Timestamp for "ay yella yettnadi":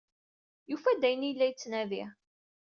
1.25-2.03